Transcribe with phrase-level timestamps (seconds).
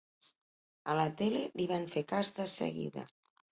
[0.93, 3.07] A la tele li van fer cas de seguida.